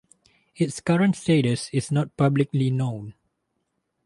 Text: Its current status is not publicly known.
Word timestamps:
Its 0.55 0.81
current 0.81 1.15
status 1.15 1.69
is 1.71 1.91
not 1.91 2.17
publicly 2.17 2.71
known. 2.71 3.13